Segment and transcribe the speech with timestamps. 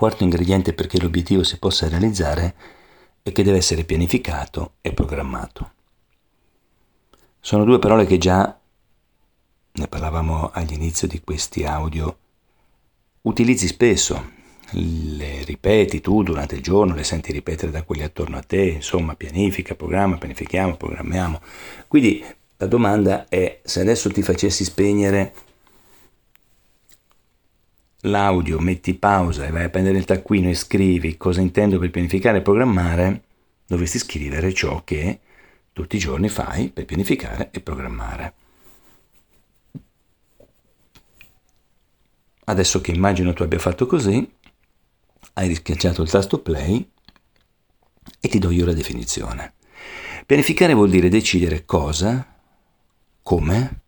[0.00, 2.54] quarto ingrediente perché l'obiettivo si possa realizzare
[3.22, 5.72] è che deve essere pianificato e programmato.
[7.38, 8.58] Sono due parole che già,
[9.72, 12.16] ne parlavamo all'inizio di questi audio,
[13.20, 14.30] utilizzi spesso,
[14.70, 19.14] le ripeti tu durante il giorno, le senti ripetere da quelli attorno a te, insomma
[19.14, 21.42] pianifica, programma, pianifichiamo, programmiamo.
[21.86, 22.24] Quindi
[22.56, 25.34] la domanda è se adesso ti facessi spegnere
[28.02, 32.38] l'audio, metti pausa e vai a prendere il taccuino e scrivi cosa intendo per pianificare
[32.38, 33.22] e programmare,
[33.66, 35.20] dovresti scrivere ciò che
[35.72, 38.34] tutti i giorni fai per pianificare e programmare.
[42.44, 44.28] Adesso che immagino tu abbia fatto così,
[45.34, 46.90] hai rischiacciato il tasto play
[48.18, 49.54] e ti do io la definizione.
[50.26, 52.26] Pianificare vuol dire decidere cosa,
[53.22, 53.80] come,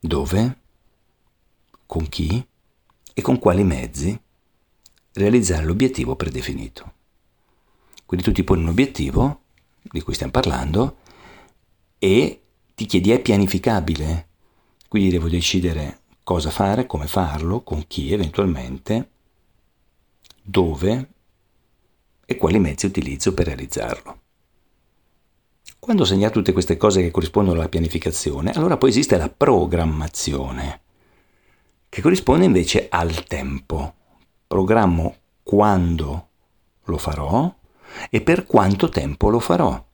[0.00, 0.58] dove,
[1.88, 2.46] con chi
[3.14, 4.20] e con quali mezzi
[5.14, 6.92] realizzare l'obiettivo predefinito.
[8.04, 9.40] Quindi tu ti poni un obiettivo
[9.80, 10.98] di cui stiamo parlando
[11.98, 12.42] e
[12.74, 14.28] ti chiedi è pianificabile,
[14.86, 19.10] quindi devo decidere cosa fare, come farlo, con chi eventualmente,
[20.42, 21.08] dove
[22.26, 24.20] e quali mezzi utilizzo per realizzarlo.
[25.78, 30.82] Quando ho segnato tutte queste cose che corrispondono alla pianificazione, allora poi esiste la programmazione
[31.88, 33.94] che corrisponde invece al tempo.
[34.46, 36.28] Programmo quando
[36.84, 37.54] lo farò
[38.10, 39.84] e per quanto tempo lo farò.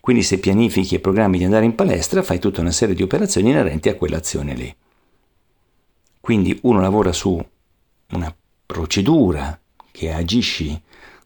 [0.00, 3.50] Quindi se pianifichi e programmi di andare in palestra, fai tutta una serie di operazioni
[3.50, 4.74] inerenti a quell'azione lì.
[6.20, 7.40] Quindi uno lavora su
[8.10, 8.34] una
[8.66, 9.58] procedura
[9.90, 10.80] che agisci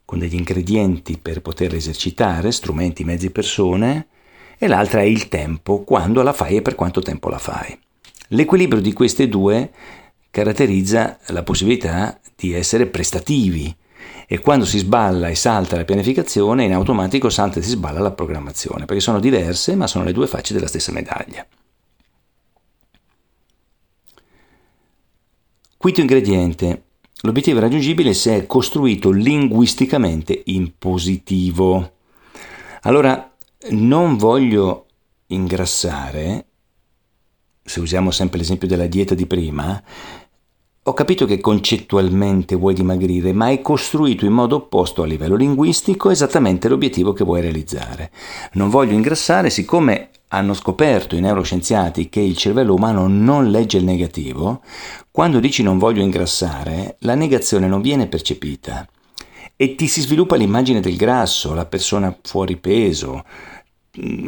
[0.05, 4.07] con degli ingredienti per poterla esercitare, strumenti, mezzi, persone,
[4.59, 7.79] e l'altra è il tempo, quando la fai e per quanto tempo la fai.
[8.29, 9.71] L'equilibrio di queste due
[10.31, 13.75] caratterizza la possibilità di essere prestativi
[14.27, 18.11] e quando si sballa e salta la pianificazione in automatico salta e si sballa la
[18.11, 21.47] programmazione perché sono diverse ma sono le due facce della stessa medaglia.
[25.77, 26.83] Quinto ingrediente.
[27.23, 31.93] L'obiettivo è raggiungibile se è costruito linguisticamente in positivo.
[32.83, 33.33] Allora,
[33.71, 34.87] non voglio
[35.29, 36.47] ingrassare
[37.66, 39.82] se usiamo sempre l'esempio della dieta di prima,
[40.88, 46.10] ho capito che concettualmente vuoi dimagrire, ma hai costruito in modo opposto a livello linguistico
[46.10, 48.12] esattamente l'obiettivo che vuoi realizzare.
[48.53, 53.84] Non voglio ingrassare, siccome hanno scoperto i neuroscienziati che il cervello umano non legge il
[53.84, 54.62] negativo,
[55.10, 58.87] quando dici non voglio ingrassare, la negazione non viene percepita
[59.56, 63.25] e ti si sviluppa l'immagine del grasso, la persona fuori peso,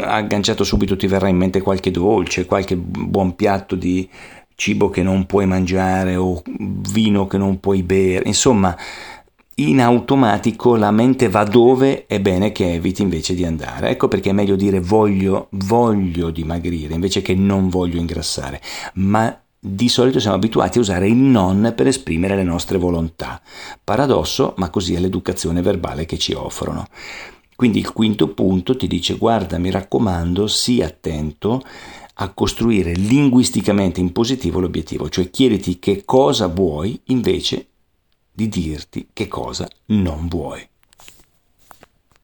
[0.01, 4.09] agganciato subito ti verrà in mente qualche dolce, qualche buon piatto di
[4.55, 8.77] cibo che non puoi mangiare o vino che non puoi bere, insomma
[9.59, 13.91] in automatico la mente va dove è bene che eviti invece di andare.
[13.91, 18.61] Ecco perché è meglio dire voglio, voglio dimagrire invece che non voglio ingrassare,
[18.95, 23.41] ma di solito siamo abituati a usare il non per esprimere le nostre volontà.
[23.83, 26.87] Paradosso, ma così è l'educazione verbale che ci offrono.
[27.59, 31.61] Quindi il quinto punto ti dice guarda, mi raccomando, sii attento
[32.15, 37.67] a costruire linguisticamente in positivo l'obiettivo, cioè chiediti che cosa vuoi invece
[38.31, 40.65] di dirti che cosa non vuoi.